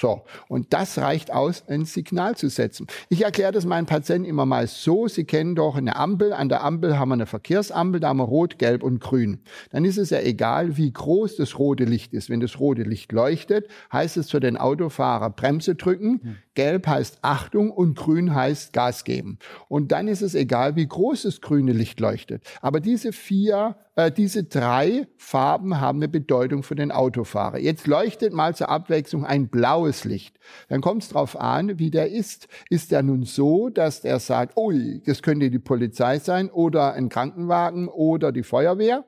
So, 0.00 0.22
und 0.48 0.72
das 0.72 0.96
reicht 0.98 1.32
aus, 1.32 1.64
ein 1.66 1.84
Signal 1.84 2.36
zu 2.36 2.48
setzen. 2.48 2.86
Ich 3.08 3.22
erkläre 3.24 3.50
das 3.50 3.66
meinen 3.66 3.86
Patienten 3.86 4.28
immer 4.28 4.46
mal 4.46 4.68
so, 4.68 5.08
sie 5.08 5.24
kennen 5.24 5.56
doch 5.56 5.74
eine 5.74 5.96
Ampel, 5.96 6.32
an 6.32 6.48
der 6.48 6.62
Ampel 6.62 6.98
haben 6.98 7.08
wir 7.08 7.14
eine 7.14 7.26
Verkehrsampel, 7.26 8.00
da 8.00 8.08
haben 8.08 8.18
wir 8.18 8.24
rot, 8.24 8.58
gelb 8.58 8.84
und 8.84 9.00
grün. 9.00 9.40
Dann 9.70 9.84
ist 9.84 9.98
es 9.98 10.10
ja 10.10 10.20
egal, 10.20 10.76
wie 10.76 10.92
groß 10.92 11.36
das 11.36 11.58
rote 11.58 11.84
Licht 11.84 12.12
ist. 12.12 12.30
Wenn 12.30 12.38
das 12.38 12.60
rote 12.60 12.82
Licht 12.82 13.10
leuchtet, 13.10 13.66
heißt 13.92 14.18
es 14.18 14.30
für 14.30 14.38
den 14.38 14.56
Autofahrer 14.56 15.30
Bremse 15.30 15.74
drücken, 15.74 16.20
hm. 16.22 16.36
gelb 16.54 16.86
heißt 16.86 17.18
Achtung 17.22 17.72
und 17.72 17.96
grün 17.96 18.34
heißt 18.34 18.72
Gas 18.72 19.02
geben. 19.02 19.38
Und 19.68 19.90
dann 19.90 20.06
ist 20.06 20.22
es 20.22 20.36
egal, 20.36 20.76
wie 20.76 20.86
groß 20.86 21.22
das 21.22 21.40
grüne 21.40 21.72
Licht 21.72 21.98
leuchtet. 21.98 22.44
Aber 22.60 22.78
diese 22.78 23.12
vier 23.12 23.76
äh, 23.98 24.12
diese 24.12 24.44
drei 24.44 25.08
Farben 25.16 25.80
haben 25.80 25.98
eine 25.98 26.06
Bedeutung 26.06 26.62
für 26.62 26.76
den 26.76 26.92
Autofahrer. 26.92 27.58
Jetzt 27.58 27.88
leuchtet 27.88 28.32
mal 28.32 28.54
zur 28.54 28.68
Abwechslung 28.68 29.26
ein 29.26 29.48
blaues 29.48 30.04
Licht. 30.04 30.38
Dann 30.68 30.80
kommt 30.80 31.02
es 31.02 31.08
darauf 31.08 31.38
an, 31.38 31.80
wie 31.80 31.90
der 31.90 32.12
ist. 32.12 32.46
Ist 32.70 32.92
der 32.92 33.02
nun 33.02 33.24
so, 33.24 33.70
dass 33.70 34.00
der 34.00 34.20
sagt, 34.20 34.56
ui, 34.56 35.02
das 35.04 35.20
könnte 35.20 35.50
die 35.50 35.58
Polizei 35.58 36.20
sein 36.20 36.48
oder 36.48 36.92
ein 36.92 37.08
Krankenwagen 37.08 37.88
oder 37.88 38.30
die 38.30 38.44
Feuerwehr? 38.44 39.04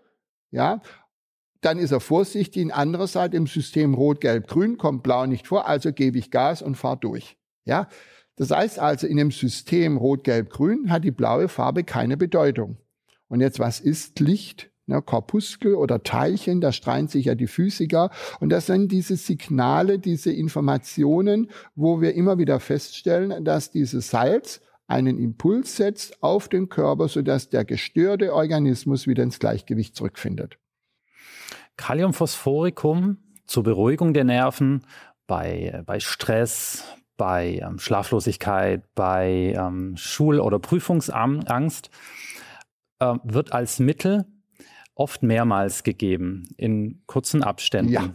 Ja, 0.51 0.83
dann 1.61 1.79
ist 1.79 1.93
er 1.93 2.01
vorsichtig. 2.01 2.75
Andererseits 2.75 3.37
im 3.37 3.47
System 3.47 3.95
Rot, 3.95 4.21
Gelb, 4.21 4.49
Grün 4.49 4.77
kommt 4.77 5.05
Blau 5.05 5.25
nicht 5.27 5.47
vor, 5.47 5.69
also 5.69 5.93
gebe 5.93 6.19
ich 6.19 6.33
Gas 6.33 6.63
und 6.63 6.75
fahre 6.75 6.99
durch. 6.99 7.37
Ja, 7.65 7.87
das 8.35 8.51
heißt 8.51 8.81
also, 8.81 9.07
in 9.07 9.19
dem 9.19 9.31
System 9.31 9.99
Rot, 9.99 10.25
Gelb, 10.25 10.51
Grün 10.51 10.91
hat 10.91 11.05
die 11.05 11.13
blaue 11.13 11.47
Farbe 11.47 11.85
keine 11.85 12.17
Bedeutung. 12.17 12.79
Und 13.29 13.41
jetzt, 13.41 13.61
was 13.61 13.79
ist 13.79 14.19
Licht? 14.19 14.70
Ne, 14.91 15.01
Korpuskel 15.01 15.75
oder 15.75 16.03
Teilchen, 16.03 16.61
da 16.61 16.73
streiten 16.73 17.09
sich 17.09 17.27
ja 17.27 17.35
die 17.35 17.47
Physiker. 17.47 18.11
Und 18.41 18.51
das 18.51 18.67
sind 18.67 18.93
diese 18.93 19.17
Signale, 19.17 19.99
diese 19.99 20.33
Informationen, 20.33 21.51
wo 21.75 22.01
wir 22.01 22.15
immer 22.15 22.39
wieder 22.39 22.61
feststellen, 22.61 23.45
dass 23.45 23.71
dieses 23.71 24.11
Salz 24.11 24.61
einen 24.87 25.19
Impuls 25.19 25.77
setzt 25.77 26.23
auf 26.23 26.49
den 26.49 26.69
Körper, 26.69 27.09
sodass 27.09 27.49
der 27.49 27.65
gestörte 27.65 28.35
Organismus 28.35 29.07
wieder 29.07 29.23
ins 29.23 29.39
Gleichgewicht 29.39 29.95
zurückfindet. 29.95 30.59
Kaliumphosphoricum 31.77 33.19
zur 33.47 33.63
Beruhigung 33.63 34.13
der 34.13 34.25
Nerven 34.25 34.85
bei, 35.27 35.83
bei 35.87 36.01
Stress, 36.01 36.85
bei 37.17 37.61
ähm, 37.63 37.79
Schlaflosigkeit, 37.79 38.83
bei 38.95 39.55
ähm, 39.57 39.97
Schul- 39.97 40.41
oder 40.41 40.59
Prüfungsangst 40.59 41.91
äh, 42.99 43.15
wird 43.25 43.53
als 43.53 43.79
Mittel 43.79 44.27
oft 44.95 45.23
mehrmals 45.23 45.83
gegeben 45.83 46.49
in 46.57 47.03
kurzen 47.07 47.43
Abständen. 47.43 47.93
Ja. 47.93 48.11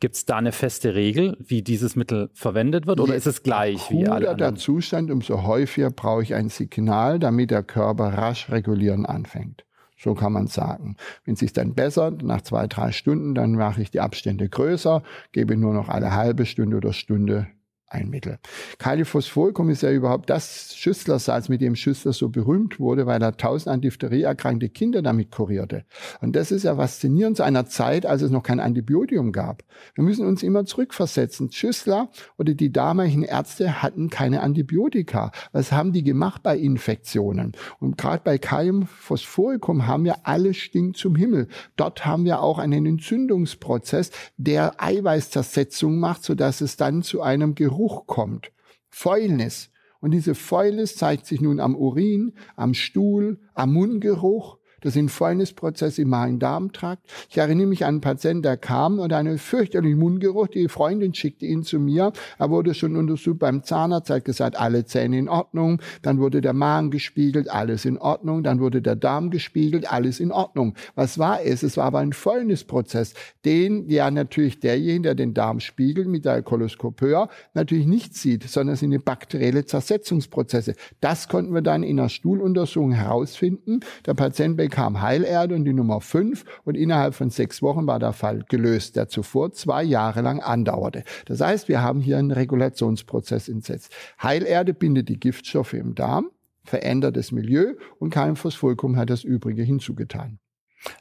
Gibt 0.00 0.16
es 0.16 0.24
da 0.24 0.36
eine 0.36 0.52
feste 0.52 0.94
Regel, 0.94 1.36
wie 1.40 1.62
dieses 1.62 1.94
Mittel 1.94 2.30
verwendet 2.32 2.86
wird, 2.86 3.00
oder 3.00 3.14
ist 3.14 3.26
es 3.26 3.42
gleich 3.42 3.90
wie 3.90 4.06
alle 4.06 4.30
anderen? 4.30 4.38
der 4.38 4.54
Zustand, 4.54 5.10
umso 5.10 5.42
häufiger 5.42 5.90
brauche 5.90 6.22
ich 6.22 6.34
ein 6.34 6.48
Signal, 6.48 7.18
damit 7.18 7.50
der 7.50 7.62
Körper 7.62 8.14
rasch 8.14 8.50
regulieren 8.50 9.04
anfängt. 9.04 9.64
So 9.98 10.14
kann 10.14 10.32
man 10.32 10.46
sagen. 10.46 10.96
Wenn 11.24 11.34
es 11.34 11.40
sich 11.40 11.52
dann 11.52 11.74
bessert, 11.74 12.22
nach 12.22 12.42
zwei, 12.42 12.66
drei 12.68 12.92
Stunden, 12.92 13.34
dann 13.34 13.52
mache 13.52 13.82
ich 13.82 13.90
die 13.90 14.00
Abstände 14.00 14.48
größer, 14.48 15.02
gebe 15.32 15.56
nur 15.56 15.74
noch 15.74 15.88
eine 15.88 16.14
halbe 16.14 16.46
Stunde 16.46 16.76
oder 16.76 16.92
Stunde 16.92 17.48
ein 17.90 18.10
Mittel. 18.10 18.38
Kaliphosphoricum 18.78 19.70
ist 19.70 19.82
ja 19.82 19.90
überhaupt 19.90 20.28
das 20.30 20.74
Schüsslersalz, 20.76 21.48
mit 21.48 21.60
dem 21.60 21.74
Schüssler 21.74 22.12
so 22.12 22.28
berühmt 22.28 22.78
wurde, 22.78 23.06
weil 23.06 23.22
er 23.22 23.36
tausend 23.36 23.68
an 23.68 23.80
Diphtherie 23.80 24.22
erkrankte 24.22 24.68
Kinder 24.68 25.02
damit 25.02 25.30
kurierte. 25.30 25.84
Und 26.20 26.36
das 26.36 26.50
ist 26.50 26.64
ja 26.64 26.76
faszinierend 26.76 27.38
zu 27.38 27.42
einer 27.42 27.66
Zeit, 27.66 28.04
als 28.04 28.22
es 28.22 28.30
noch 28.30 28.42
kein 28.42 28.60
Antibiotikum 28.60 29.32
gab. 29.32 29.62
Wir 29.94 30.04
müssen 30.04 30.26
uns 30.26 30.42
immer 30.42 30.64
zurückversetzen. 30.64 31.50
Schüssler 31.50 32.10
oder 32.36 32.54
die 32.54 32.72
damaligen 32.72 33.22
Ärzte 33.22 33.82
hatten 33.82 34.10
keine 34.10 34.42
Antibiotika. 34.42 35.32
Was 35.52 35.72
haben 35.72 35.92
die 35.92 36.02
gemacht 36.02 36.42
bei 36.42 36.58
Infektionen? 36.58 37.52
Und 37.80 37.96
gerade 37.96 38.22
bei 38.22 38.38
Kaliumphosphoricum 38.38 39.86
haben 39.86 40.04
wir 40.04 40.26
alle 40.26 40.52
stinkt 40.52 40.98
zum 40.98 41.16
Himmel. 41.16 41.48
Dort 41.76 42.04
haben 42.04 42.24
wir 42.24 42.42
auch 42.42 42.58
einen 42.58 42.84
Entzündungsprozess, 42.86 44.10
der 44.36 44.82
Eiweißzersetzung 44.82 45.98
macht, 45.98 46.24
sodass 46.24 46.60
es 46.60 46.76
dann 46.76 47.02
zu 47.02 47.22
einem 47.22 47.54
Geruch 47.54 47.77
Kommt. 48.06 48.52
Fäulnis. 48.88 49.70
Und 50.00 50.12
diese 50.12 50.34
Fäulnis 50.34 50.96
zeigt 50.96 51.26
sich 51.26 51.40
nun 51.40 51.60
am 51.60 51.74
Urin, 51.74 52.34
am 52.56 52.74
Stuhl, 52.74 53.40
am 53.54 53.72
Mundgeruch 53.72 54.57
das 54.80 54.94
sind 54.94 55.10
Fäulnisprozesse 55.10 56.02
im 56.02 56.08
Magen-Darm-Trakt. 56.10 57.02
Ich 57.30 57.38
erinnere 57.38 57.66
mich 57.66 57.84
an 57.84 57.88
einen 57.88 58.00
Patienten, 58.00 58.42
der 58.42 58.56
kam 58.56 58.98
und 58.98 59.12
einen 59.12 59.38
fürchterlichen 59.38 59.98
Mundgeruch. 59.98 60.48
Die 60.48 60.68
Freundin 60.68 61.14
schickte 61.14 61.46
ihn 61.46 61.62
zu 61.62 61.78
mir. 61.80 62.12
Er 62.38 62.50
wurde 62.50 62.74
schon 62.74 62.96
untersucht 62.96 63.38
beim 63.38 63.62
Zahnarzt, 63.62 64.10
hat 64.10 64.24
gesagt, 64.24 64.58
alle 64.58 64.84
Zähne 64.84 65.18
in 65.18 65.28
Ordnung. 65.28 65.80
Dann 66.02 66.18
wurde 66.18 66.40
der 66.40 66.52
Magen 66.52 66.90
gespiegelt, 66.90 67.50
alles 67.50 67.84
in 67.84 67.98
Ordnung. 67.98 68.42
Dann 68.42 68.60
wurde 68.60 68.82
der 68.82 68.96
Darm 68.96 69.30
gespiegelt, 69.30 69.90
alles 69.90 70.20
in 70.20 70.32
Ordnung. 70.32 70.74
Was 70.94 71.18
war 71.18 71.42
es? 71.42 71.62
Es 71.62 71.76
war 71.76 71.86
aber 71.86 71.98
ein 71.98 72.12
Fäulnisprozess, 72.12 73.14
den 73.44 73.88
ja 73.88 74.10
natürlich 74.10 74.60
derjenige, 74.60 75.02
der 75.02 75.14
den 75.14 75.34
Darm 75.34 75.60
spiegelt 75.60 76.08
mit 76.08 76.24
der 76.24 76.42
Koloskopeur, 76.42 77.28
natürlich 77.54 77.86
nicht 77.86 78.14
sieht, 78.14 78.48
sondern 78.48 78.74
es 78.74 78.80
sind 78.80 79.04
bakterielle 79.04 79.64
Zersetzungsprozesse. 79.64 80.74
Das 81.00 81.28
konnten 81.28 81.54
wir 81.54 81.62
dann 81.62 81.82
in 81.82 81.98
einer 81.98 82.08
Stuhluntersuchung 82.08 82.92
herausfinden. 82.92 83.80
Der 84.06 84.14
Patient 84.14 84.56
kam 84.68 85.00
Heilerde 85.00 85.54
und 85.54 85.64
die 85.64 85.72
Nummer 85.72 86.00
5 86.00 86.44
und 86.64 86.76
innerhalb 86.76 87.14
von 87.14 87.30
sechs 87.30 87.62
Wochen 87.62 87.86
war 87.86 87.98
der 87.98 88.12
Fall 88.12 88.44
gelöst, 88.48 88.96
der 88.96 89.08
zuvor 89.08 89.52
zwei 89.52 89.82
Jahre 89.82 90.20
lang 90.20 90.40
andauerte. 90.40 91.04
Das 91.26 91.40
heißt, 91.40 91.68
wir 91.68 91.82
haben 91.82 92.00
hier 92.00 92.18
einen 92.18 92.30
Regulationsprozess 92.30 93.48
entsetzt. 93.48 93.92
Heilerde 94.22 94.74
bindet 94.74 95.08
die 95.08 95.20
Giftstoffe 95.20 95.74
im 95.74 95.94
Darm, 95.94 96.30
verändert 96.64 97.16
das 97.16 97.32
Milieu 97.32 97.74
und 97.98 98.10
kein 98.10 98.36
Phospholkum 98.36 98.96
hat 98.96 99.10
das 99.10 99.24
Übrige 99.24 99.62
hinzugetan. 99.62 100.38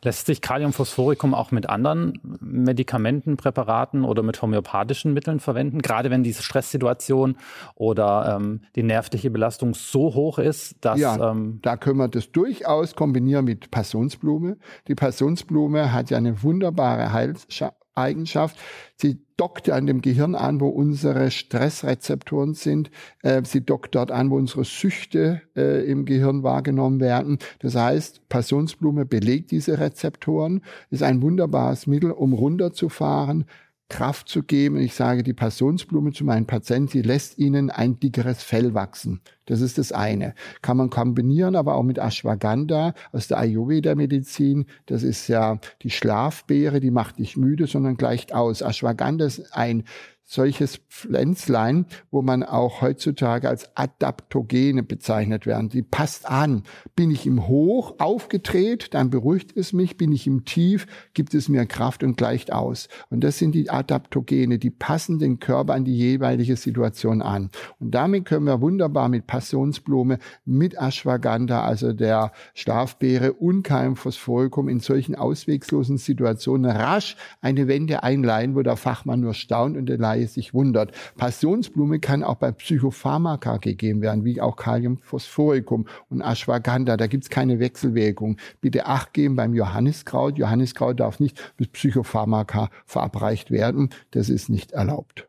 Lässt 0.04 0.26
sich 0.26 0.42
Kaliumphosphoricum 0.42 1.34
auch 1.34 1.52
mit 1.52 1.70
anderen 1.70 2.20
Medikamenten, 2.40 3.38
Präparaten 3.38 4.04
oder 4.04 4.24
mit 4.24 4.42
homöopathischen 4.42 5.14
Mitteln 5.14 5.40
verwenden? 5.40 5.82
Gerade 5.82 6.10
wenn 6.10 6.24
diese 6.24 6.44
Stresssituation 6.44 7.38
oder 7.76 8.38
ähm, 8.38 8.62
die 8.76 8.84
nervliche 8.84 9.30
Belastung 9.30 9.74
so 9.74 10.14
hoch 10.14 10.40
ist, 10.40 10.76
dass. 10.82 11.00
Ja, 11.00 11.32
ähm, 11.32 11.60
da 11.62 11.78
können 11.78 11.98
wir 11.98 12.08
das 12.08 12.32
durchaus 12.32 12.96
kombinieren 12.96 13.46
mit 13.46 13.72
Passionsblume. 13.72 14.58
Die 14.88 14.96
Passionsblume 14.96 15.94
hat 15.94 16.10
ja 16.10 16.18
eine 16.18 16.42
wunderbare 16.44 17.12
Heilseigenschaft. 17.12 18.58
Sie 18.96 19.27
dockt 19.38 19.70
an 19.70 19.86
dem 19.86 20.02
Gehirn 20.02 20.36
an, 20.36 20.60
wo 20.60 20.68
unsere 20.68 21.32
Stressrezeptoren 21.32 22.56
sind. 22.56 22.90
Äh, 23.22 23.44
sie 23.46 23.64
dockt 23.64 23.96
dort 23.96 24.12
an, 24.12 24.32
wo 24.32 24.36
unsere 24.36 24.66
Süchte 24.66 25.42
äh, 25.56 25.90
im 25.90 26.06
Gehirn 26.06 26.44
wahrgenommen 26.44 27.00
werden. 27.00 27.38
Das 27.60 27.76
heißt, 27.76 28.28
Passionsblume 28.30 29.06
belegt 29.06 29.52
diese 29.52 29.80
Rezeptoren, 29.80 30.62
ist 30.90 31.04
ein 31.04 31.22
wunderbares 31.22 31.86
Mittel, 31.88 32.12
um 32.12 32.34
runterzufahren, 32.34 33.46
Kraft 33.90 34.28
zu 34.28 34.44
geben. 34.44 34.78
Ich 34.78 34.94
sage 34.96 35.24
die 35.24 35.34
Passionsblume 35.34 36.12
zu 36.12 36.26
meinen 36.26 36.46
Patienten, 36.46 36.90
sie 36.90 37.02
lässt 37.02 37.38
ihnen 37.38 37.70
ein 37.70 38.00
dickeres 38.00 38.44
Fell 38.44 38.74
wachsen. 38.74 39.22
Das 39.46 39.62
ist 39.62 39.78
das 39.78 39.92
eine. 39.92 40.34
Kann 40.62 40.78
man 40.78 40.90
kombinieren, 40.90 41.56
aber 41.56 41.76
auch 41.76 41.84
mit 41.84 41.98
Ashwagandha 41.98 42.94
aus 43.12 43.28
der 43.28 43.38
Ayurveda-Medizin. 43.38 44.66
Das 44.88 45.04
ist 45.04 45.28
ja 45.30 45.60
die 45.84 45.90
Schlafbeere, 45.90 46.80
die 46.80 46.92
macht 46.92 47.18
nicht 47.20 47.38
müde, 47.38 47.68
sondern 47.68 47.96
gleicht 47.96 48.34
aus. 48.34 48.62
Ashwagandha 48.62 49.26
ist 49.26 49.54
ein 49.56 49.84
solches 50.30 50.76
Pflänzlein, 50.90 51.86
wo 52.12 52.22
man 52.22 52.44
auch 52.44 52.82
heutzutage 52.82 53.48
als 53.48 53.76
Adaptogene 53.78 54.84
bezeichnet 54.84 55.46
werden. 55.46 55.70
Die 55.70 55.82
passt 55.82 56.30
an. 56.30 56.64
Bin 56.98 57.12
ich 57.12 57.26
im 57.26 57.48
Hoch 57.48 57.96
aufgedreht, 57.98 58.94
dann 58.94 59.10
beruhigt 59.10 59.56
es 59.56 59.72
mich. 59.72 59.96
Bin 59.96 60.12
ich 60.12 60.28
im 60.28 60.44
Tief, 60.44 60.86
gibt 61.14 61.34
es 61.34 61.48
mir 61.48 61.66
Kraft 61.66 62.04
und 62.04 62.18
gleicht 62.18 62.52
aus. 62.52 62.90
Und 63.10 63.24
das 63.24 63.38
sind 63.38 63.56
die 63.56 63.70
Adaptogene, 63.70 64.60
die 64.60 64.70
passen 64.70 65.18
den 65.18 65.40
Körper 65.40 65.74
an 65.74 65.86
die 65.86 65.96
jeweilige 65.98 66.58
Situation 66.58 67.22
an. 67.22 67.50
Und 67.80 67.92
damit 67.92 68.26
können 68.26 68.46
wir 68.46 68.60
wunderbar 68.60 69.08
mit 69.08 69.28
Passionsblume, 69.28 70.20
mit 70.44 70.76
Ashwagandha, 70.78 71.64
also 71.64 71.94
der 71.94 72.34
Schlafbeere 72.54 73.32
und 73.32 73.64
Keimphosphoricum 73.64 74.68
in 74.68 74.82
solchen 74.82 75.16
auswegslosen 75.16 75.98
Situationen 75.98 76.70
rasch 76.70 77.16
eine 77.40 77.70
Wende 77.70 78.04
einleihen, 78.04 78.56
wo 78.56 78.62
der 78.62 78.76
Fachmann 78.76 79.22
nur 79.22 79.34
staunt 79.34 79.78
und 79.78 79.86
der 79.86 79.98
Laie 80.18 80.28
sich 80.28 80.54
wundert. 80.54 80.92
Passionsblume 81.18 82.00
kann 82.00 82.24
auch 82.24 82.36
bei 82.36 82.52
Psychopharmaka 82.52 83.58
gegeben 83.58 84.02
werden, 84.02 84.26
wie 84.26 84.42
auch 84.42 84.56
Kaliumphosphoricum 84.56 85.88
und 86.10 86.22
Ashwagandha. 86.22 86.98
Da 86.98 87.08
gibt 87.08 87.24
es 87.24 87.30
keine 87.30 87.60
Wechselwirkung. 87.60 88.38
Bitte 88.62 88.86
Acht 88.86 89.14
geben 89.14 89.36
beim 89.36 89.54
Johanniskraut. 89.54 90.38
Johanniskraut 90.38 91.00
darf 91.00 91.20
nicht 91.20 91.54
mit 91.58 91.72
Psychopharmaka 91.74 92.70
verabreicht 92.86 93.52
werden. 93.52 93.90
Das 94.12 94.30
ist 94.30 94.50
nicht 94.50 94.72
erlaubt. 94.72 95.28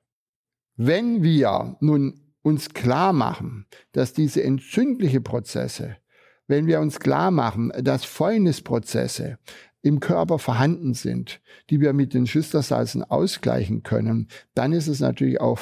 Wenn 0.76 1.22
wir 1.22 1.76
nun 1.80 2.20
uns 2.42 2.70
klar 2.70 3.12
machen, 3.12 3.66
dass 3.92 4.12
diese 4.12 4.42
entzündliche 4.42 5.20
Prozesse 5.20 5.96
wenn 6.48 6.66
wir 6.66 6.80
uns 6.80 6.98
klar 6.98 7.30
machen, 7.30 7.70
dass 7.82 8.04
Fäulnisprozesse 8.04 9.38
im 9.82 10.00
Körper 10.00 10.38
vorhanden 10.38 10.94
sind, 10.94 11.40
die 11.70 11.80
wir 11.80 11.92
mit 11.92 12.14
den 12.14 12.26
Schüsslersalzen 12.26 13.04
ausgleichen 13.04 13.82
können, 13.82 14.28
dann 14.54 14.72
ist 14.72 14.88
es 14.88 15.00
natürlich 15.00 15.40
auch 15.40 15.58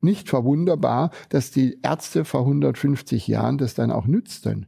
nicht 0.00 0.28
verwunderbar, 0.28 1.10
dass 1.28 1.50
die 1.50 1.78
Ärzte 1.82 2.24
vor 2.24 2.40
150 2.40 3.26
Jahren 3.26 3.58
das 3.58 3.74
dann 3.74 3.90
auch 3.90 4.06
nützten. 4.06 4.66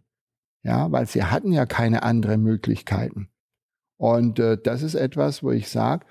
Ja, 0.63 0.91
weil 0.91 1.07
sie 1.07 1.25
hatten 1.25 1.53
ja 1.53 1.67
keine 1.67 2.03
anderen 2.03 2.43
Möglichkeiten. 2.43 3.29
Und 3.97 4.39
äh, 4.39 4.57
das 4.63 4.83
ist 4.83 4.95
etwas, 4.95 5.43
wo 5.43 5.51
ich 5.51 5.69
sage, 5.69 6.07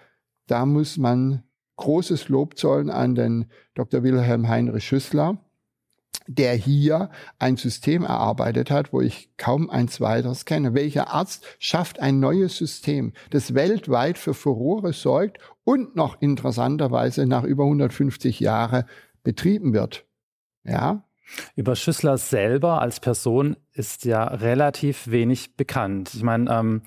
da 0.48 0.65
muss 0.65 0.98
man 0.98 1.43
großes 1.77 2.29
Lob 2.29 2.58
zollen 2.58 2.89
an 2.89 3.15
den 3.15 3.46
Dr. 3.74 4.03
Wilhelm 4.03 4.48
Heinrich 4.48 4.86
Schüssler, 4.86 5.38
der 6.27 6.56
hier 6.56 7.10
ein 7.39 7.58
System 7.58 8.03
erarbeitet 8.03 8.72
hat, 8.72 8.94
wo 8.94 9.01
ich 9.01 9.30
kaum 9.38 9.70
ein 9.70 9.88
zweites 9.88 10.46
kenne. 10.46 10.74
Welcher 10.74 11.13
Arzt 11.13 11.46
schafft 11.60 12.00
ein 12.00 12.20
neues 12.20 12.58
System, 12.58 13.13
das 13.30 13.53
weltweit 13.53 14.18
für 14.18 14.34
Furore 14.34 14.94
sorgt 14.94 15.39
und 15.63 15.96
noch 15.96 16.22
interessanterweise 16.22 17.25
nach 17.25 17.44
über 17.44 17.63
150 17.63 18.39
Jahren 18.39 18.86
betrieben 19.24 19.74
wird? 19.74 20.06
Ja, 20.63 21.03
über 21.56 21.75
Schüssler 21.75 22.18
selber 22.18 22.82
als 22.82 23.00
Person 23.00 23.56
ist 23.74 24.06
ja 24.06 24.24
relativ 24.25 25.10
wenig 25.10 25.56
bekannt. 25.56 26.12
Ich 26.13 26.22
meine, 26.22 26.50
ähm, 26.51 26.82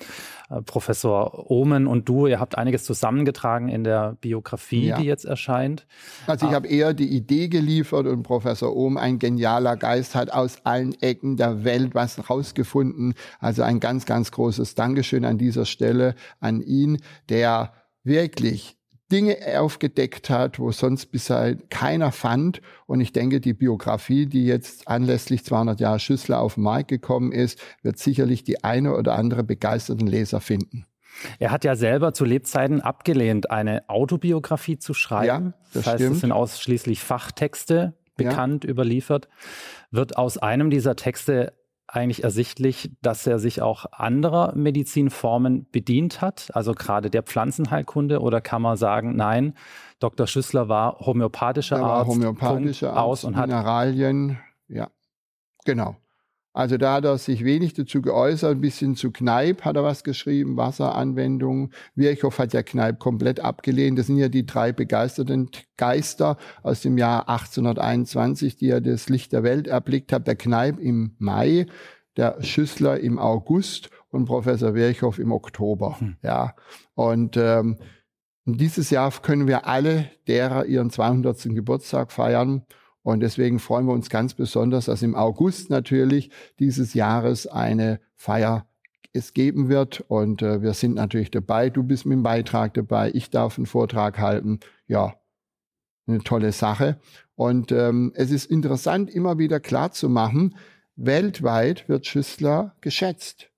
äh, 0.49 0.61
Professor 0.61 1.51
Ohmen 1.51 1.85
und 1.85 2.07
du, 2.07 2.27
ihr 2.27 2.39
habt 2.39 2.57
einiges 2.57 2.85
zusammengetragen 2.85 3.67
in 3.67 3.83
der 3.83 4.15
Biografie, 4.21 4.87
ja. 4.87 4.97
die 4.97 5.05
jetzt 5.05 5.25
erscheint. 5.25 5.85
Also 6.27 6.45
ich 6.45 6.53
ah. 6.53 6.55
habe 6.55 6.67
eher 6.67 6.93
die 6.93 7.09
Idee 7.09 7.49
geliefert 7.49 8.07
und 8.07 8.23
Professor 8.23 8.75
Ohm, 8.75 8.97
ein 8.97 9.19
genialer 9.19 9.75
Geist, 9.75 10.15
hat 10.15 10.31
aus 10.31 10.59
allen 10.63 10.93
Ecken 11.01 11.35
der 11.35 11.65
Welt 11.65 11.93
was 11.93 12.29
rausgefunden. 12.29 13.15
Also 13.39 13.63
ein 13.63 13.79
ganz, 13.79 14.05
ganz 14.05 14.31
großes 14.31 14.75
Dankeschön 14.75 15.25
an 15.25 15.37
dieser 15.37 15.65
Stelle 15.65 16.15
an 16.39 16.61
ihn, 16.61 16.99
der 17.29 17.73
wirklich 18.03 18.76
Dinge 19.11 19.37
aufgedeckt 19.59 20.29
hat, 20.29 20.59
wo 20.59 20.71
sonst 20.71 21.07
bisher 21.07 21.55
keiner 21.69 22.11
fand. 22.11 22.61
Und 22.85 22.99
ich 23.01 23.13
denke, 23.13 23.39
die 23.39 23.53
Biografie, 23.53 24.25
die 24.25 24.45
jetzt 24.45 24.87
anlässlich 24.87 25.45
200 25.45 25.79
Jahre 25.79 25.99
Schüssler 25.99 26.39
auf 26.39 26.55
den 26.55 26.63
Markt 26.63 26.89
gekommen 26.89 27.31
ist, 27.31 27.59
wird 27.81 27.97
sicherlich 27.97 28.43
die 28.43 28.63
eine 28.63 28.95
oder 28.95 29.15
andere 29.15 29.43
begeisterten 29.43 30.07
Leser 30.07 30.41
finden. 30.41 30.85
Er 31.39 31.51
hat 31.51 31.63
ja 31.63 31.75
selber 31.75 32.13
zu 32.13 32.25
Lebzeiten 32.25 32.81
abgelehnt, 32.81 33.49
eine 33.49 33.89
Autobiografie 33.89 34.77
zu 34.77 34.93
schreiben. 34.93 35.27
Ja, 35.27 35.39
das, 35.39 35.73
das 35.73 35.85
heißt, 35.87 35.95
stimmt. 35.95 36.15
es 36.15 36.21
sind 36.21 36.31
ausschließlich 36.31 37.01
Fachtexte 37.01 37.93
bekannt, 38.17 38.65
ja. 38.65 38.69
überliefert. 38.69 39.27
Wird 39.89 40.17
aus 40.17 40.37
einem 40.37 40.69
dieser 40.69 40.95
Texte 40.95 41.53
eigentlich 41.87 42.23
ersichtlich, 42.23 42.91
dass 43.01 43.25
er 43.25 43.39
sich 43.39 43.61
auch 43.61 43.85
anderer 43.91 44.53
Medizinformen 44.55 45.69
bedient 45.71 46.21
hat, 46.21 46.49
also 46.53 46.73
gerade 46.73 47.09
der 47.09 47.23
Pflanzenheilkunde, 47.23 48.19
oder 48.19 48.41
kann 48.41 48.61
man 48.61 48.77
sagen, 48.77 49.15
nein, 49.15 49.53
Dr. 49.99 50.27
Schüssler 50.27 50.67
war 50.67 50.99
homöopathischer 50.99 51.81
war 51.81 51.91
Arzt, 51.99 52.09
homöopathischer 52.09 52.89
Arzt, 52.89 52.99
aus 52.99 53.23
und 53.23 53.37
Mineralien, 53.37 54.37
ja, 54.67 54.89
genau. 55.63 55.95
Also 56.57 56.77
da 56.77 56.95
hat 56.95 57.05
er 57.05 57.19
sich 57.19 57.45
wenig 57.45 57.75
dazu 57.75 58.01
geäußert, 58.01 58.55
ein 58.55 58.61
bisschen 58.61 58.95
zu 58.95 59.11
Kneipp 59.11 59.61
hat 59.61 59.75
er 59.75 59.83
was 59.83 60.03
geschrieben, 60.03 60.57
Wasseranwendungen. 60.57 61.71
Virchow 61.93 62.35
hat 62.35 62.51
ja 62.53 62.63
Kneipp 62.63 62.97
komplett 62.97 63.39
abgelehnt. 63.41 63.99
Das 63.99 64.07
sind 64.07 64.17
ja 64.17 64.27
die 64.27 64.43
drei 64.43 64.71
begeisterten 64.71 65.51
Geister 65.77 66.35
aus 66.63 66.81
dem 66.81 66.97
Jahr 66.97 67.29
1821, 67.29 68.55
die 68.55 68.69
ja 68.69 68.79
das 68.79 69.07
Licht 69.07 69.33
der 69.33 69.43
Welt 69.43 69.67
erblickt 69.67 70.11
haben. 70.11 70.23
Der 70.23 70.35
Kneipp 70.35 70.79
im 70.79 71.15
Mai, 71.19 71.67
der 72.15 72.41
Schüssler 72.41 72.99
im 73.01 73.19
August 73.19 73.91
und 74.09 74.25
Professor 74.25 74.73
Virchow 74.73 75.19
im 75.19 75.33
Oktober. 75.33 75.99
Hm. 75.99 76.17
Ja, 76.23 76.55
und 76.95 77.37
ähm, 77.37 77.77
dieses 78.45 78.89
Jahr 78.89 79.11
können 79.11 79.45
wir 79.45 79.67
alle 79.67 80.09
derer 80.27 80.65
ihren 80.65 80.89
200. 80.89 81.49
Geburtstag 81.53 82.11
feiern. 82.11 82.65
Und 83.07 83.21
deswegen 83.21 83.59
freuen 83.59 83.85
wir 83.85 83.93
uns 83.93 84.09
ganz 84.09 84.33
besonders, 84.33 84.87
dass 84.87 85.01
im 85.01 85.15
August 85.15 85.69
natürlich 85.69 86.29
dieses 86.59 86.93
Jahres 86.93 87.47
eine 87.47 88.01
Feier 88.17 88.67
es 89.13 89.33
geben 89.33 89.69
wird. 89.69 90.03
Und 90.09 90.41
äh, 90.41 90.61
wir 90.61 90.73
sind 90.73 90.95
natürlich 90.95 91.31
dabei. 91.31 91.69
Du 91.69 91.83
bist 91.83 92.05
mit 92.05 92.17
dem 92.17 92.23
Beitrag 92.23 92.73
dabei. 92.73 93.11
Ich 93.13 93.29
darf 93.29 93.57
einen 93.57 93.65
Vortrag 93.65 94.19
halten. 94.19 94.59
Ja, 94.87 95.15
eine 96.05 96.19
tolle 96.19 96.51
Sache. 96.51 96.99
Und 97.35 97.71
ähm, 97.71 98.11
es 98.13 98.29
ist 98.29 98.51
interessant, 98.51 99.09
immer 99.09 99.37
wieder 99.37 99.61
klar 99.61 99.93
zu 99.93 100.09
machen, 100.09 100.57
weltweit 100.97 101.87
wird 101.87 102.07
Schüssler 102.07 102.75
geschätzt. 102.81 103.49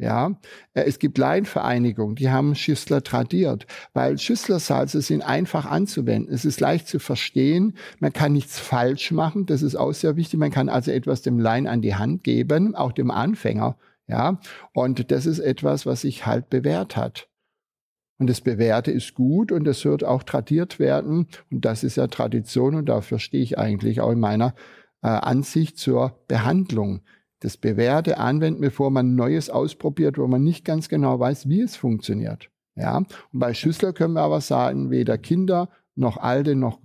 Ja, 0.00 0.30
äh, 0.72 0.84
es 0.84 0.98
gibt 0.98 1.18
Laienvereinigungen, 1.18 2.16
die 2.16 2.30
haben 2.30 2.54
Schüssler 2.54 3.02
tradiert, 3.02 3.66
weil 3.92 4.16
Schüsslersalze 4.16 5.02
sind 5.02 5.20
einfach 5.20 5.66
anzuwenden. 5.66 6.32
Es 6.32 6.46
ist 6.46 6.58
leicht 6.58 6.88
zu 6.88 6.98
verstehen. 6.98 7.76
Man 7.98 8.12
kann 8.14 8.32
nichts 8.32 8.58
falsch 8.58 9.10
machen. 9.10 9.44
Das 9.44 9.60
ist 9.60 9.76
auch 9.76 9.92
sehr 9.92 10.16
wichtig. 10.16 10.40
Man 10.40 10.50
kann 10.50 10.70
also 10.70 10.90
etwas 10.90 11.20
dem 11.20 11.38
Laien 11.38 11.66
an 11.66 11.82
die 11.82 11.96
Hand 11.96 12.24
geben, 12.24 12.74
auch 12.74 12.92
dem 12.92 13.10
Anfänger. 13.10 13.76
Ja, 14.06 14.40
und 14.72 15.10
das 15.12 15.26
ist 15.26 15.38
etwas, 15.38 15.84
was 15.84 16.00
sich 16.00 16.24
halt 16.24 16.48
bewährt 16.48 16.96
hat. 16.96 17.28
Und 18.18 18.28
das 18.28 18.40
Bewährte 18.40 18.90
ist 18.90 19.14
gut 19.14 19.52
und 19.52 19.64
das 19.64 19.84
wird 19.84 20.02
auch 20.02 20.22
tradiert 20.22 20.78
werden. 20.78 21.26
Und 21.50 21.64
das 21.66 21.84
ist 21.84 21.96
ja 21.96 22.06
Tradition 22.06 22.74
und 22.74 22.88
dafür 22.88 23.18
stehe 23.18 23.42
ich 23.42 23.58
eigentlich 23.58 24.00
auch 24.00 24.10
in 24.10 24.20
meiner 24.20 24.54
äh, 25.02 25.08
Ansicht 25.08 25.78
zur 25.78 26.18
Behandlung 26.26 27.02
das 27.40 27.56
Bewährte 27.56 28.18
anwenden, 28.18 28.60
bevor 28.60 28.90
man 28.90 29.14
Neues 29.14 29.50
ausprobiert, 29.50 30.18
wo 30.18 30.26
man 30.26 30.44
nicht 30.44 30.64
ganz 30.64 30.88
genau 30.88 31.18
weiß, 31.18 31.48
wie 31.48 31.60
es 31.60 31.76
funktioniert. 31.76 32.50
Ja, 32.76 32.98
und 32.98 33.08
bei 33.32 33.52
Schüssler 33.54 33.92
können 33.92 34.14
wir 34.14 34.22
aber 34.22 34.40
sagen, 34.40 34.90
weder 34.90 35.18
Kinder 35.18 35.68
noch 35.94 36.16
alte 36.16 36.54
noch 36.54 36.78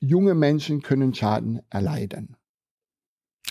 junge 0.00 0.34
Menschen 0.34 0.80
können 0.82 1.14
Schaden 1.14 1.60
erleiden. 1.70 2.36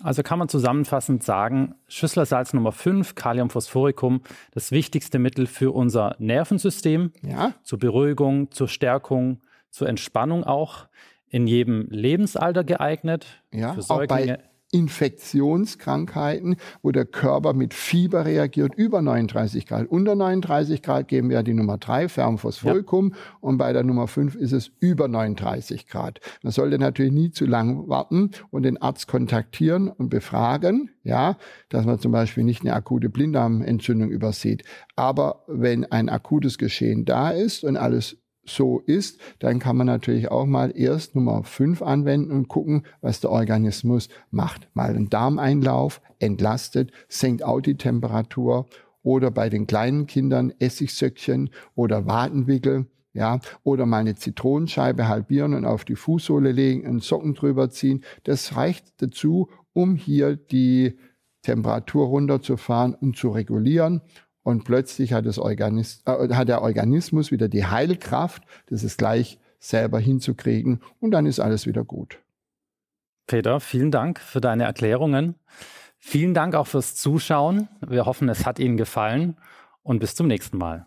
Also 0.04 0.22
kann 0.22 0.38
man 0.38 0.48
zusammenfassend 0.48 1.24
sagen, 1.24 1.76
Schüsslersalz 1.88 2.54
Nummer 2.54 2.72
5, 2.72 3.16
Kaliumphosphoricum, 3.16 4.22
das 4.52 4.72
wichtigste 4.72 5.18
Mittel 5.18 5.48
für 5.48 5.72
unser 5.74 6.16
Nervensystem, 6.20 7.12
ja. 7.24 7.54
zur 7.64 7.80
Beruhigung, 7.80 8.52
zur 8.52 8.68
Stärkung, 8.68 9.42
zur 9.70 9.90
Entspannung 9.90 10.44
auch, 10.44 10.88
in 11.30 11.48
jedem 11.48 11.88
Lebensalter 11.90 12.64
geeignet, 12.64 13.44
ja, 13.52 13.74
für 13.74 13.82
Säuglinge. 13.82 14.40
Infektionskrankheiten, 14.72 16.58
wo 16.82 16.92
der 16.92 17.06
Körper 17.06 17.54
mit 17.54 17.74
Fieber 17.74 18.26
reagiert, 18.26 18.76
über 18.76 19.02
39 19.02 19.66
Grad. 19.66 19.88
Unter 19.88 20.16
39 20.16 20.82
Grad 20.82 21.08
geben 21.08 21.30
wir 21.30 21.42
die 21.44 21.54
Nummer 21.54 21.78
3, 21.78 22.10
Fermphosphoricum, 22.10 23.12
ja. 23.12 23.18
und 23.40 23.58
bei 23.58 23.72
der 23.72 23.84
Nummer 23.84 24.08
5 24.08 24.36
ist 24.36 24.52
es 24.52 24.72
über 24.80 25.08
39 25.08 25.88
Grad. 25.88 26.20
Man 26.44 26.52
sollte 26.52 26.78
natürlich 26.80 27.14
nie 27.14 27.32
zu 27.32 27.46
lang 27.46 27.88
warten 27.88 28.32
und 28.52 28.64
den 28.64 28.82
Arzt 28.82 29.08
kontaktieren 29.08 29.88
und 29.88 30.10
befragen, 30.10 30.90
ja, 31.04 31.38
dass 31.70 31.86
man 31.86 32.00
zum 32.00 32.12
Beispiel 32.12 32.44
nicht 32.44 32.62
eine 32.62 32.74
akute 32.74 33.10
Blinddarmentzündung 33.10 34.10
übersieht. 34.10 34.64
Aber 34.96 35.44
wenn 35.48 35.86
ein 35.86 36.10
akutes 36.10 36.58
Geschehen 36.58 37.06
da 37.06 37.30
ist 37.30 37.64
und 37.64 37.78
alles 37.78 38.18
so 38.50 38.80
ist, 38.80 39.20
dann 39.40 39.60
kann 39.60 39.78
man 39.78 39.88
natürlich 39.88 40.30
auch 40.32 40.46
mal 40.46 40.72
erst 40.76 41.16
Nummer 41.16 41.44
5 41.44 41.82
anwenden 41.82 42.32
und 42.32 42.48
gucken, 42.48 42.84
was 43.02 43.20
der 43.20 43.32
Organismus 43.32 44.10
macht. 44.32 44.70
Mal 44.74 44.90
einen 44.90 45.10
Darmeinlauf, 45.10 46.02
entlastet, 46.20 46.92
senkt 47.08 47.44
auch 47.44 47.62
die 47.62 47.76
Temperatur 47.78 48.68
oder 49.04 49.32
bei 49.32 49.50
den 49.50 49.68
kleinen 49.68 50.08
Kindern 50.08 50.54
Essigsöckchen 50.60 51.50
oder 51.76 52.08
Wadenwickel. 52.08 52.88
Ja, 53.14 53.40
oder 53.64 53.88
mal 53.88 54.00
eine 54.00 54.14
Zitronenscheibe 54.14 55.08
halbieren 55.08 55.56
und 55.56 55.66
auf 55.66 55.86
die 55.86 55.96
Fußsohle 55.96 56.52
legen, 56.52 56.86
einen 56.86 57.00
Socken 57.00 57.34
drüber 57.34 57.72
ziehen. 57.72 58.04
Das 58.26 58.56
reicht 58.56 59.02
dazu, 59.02 59.50
um 59.74 59.96
hier 59.96 60.36
die 60.36 61.00
Temperatur 61.42 62.08
runterzufahren 62.08 62.94
und 62.94 63.18
zu 63.18 63.30
regulieren 63.30 64.02
und 64.48 64.64
plötzlich 64.64 65.12
hat, 65.12 65.26
das 65.26 65.40
Organis 65.40 66.02
äh, 66.06 66.34
hat 66.34 66.48
der 66.48 66.62
Organismus 66.62 67.32
wieder 67.32 67.50
die 67.50 67.66
Heilkraft, 67.66 68.44
das 68.68 68.82
ist 68.82 68.98
gleich 68.98 69.40
selber 69.60 70.00
hinzukriegen 70.00 70.80
und 71.02 71.12
dann 71.12 71.26
ist 71.26 71.42
alles 71.42 71.68
wieder 71.68 71.84
gut. 71.84 72.20
Peter, 73.28 73.60
vielen 73.60 73.92
Dank 73.92 74.22
für 74.22 74.40
deine 74.40 74.64
Erklärungen. 74.64 75.36
Vielen 75.98 76.34
Dank 76.34 76.56
auch 76.56 76.68
fürs 76.68 76.96
Zuschauen. 76.96 77.68
Wir 77.86 78.06
hoffen, 78.06 78.30
es 78.30 78.46
hat 78.46 78.58
Ihnen 78.58 78.78
gefallen 78.78 79.36
und 79.84 80.00
bis 80.00 80.16
zum 80.16 80.28
nächsten 80.28 80.58
Mal. 80.58 80.87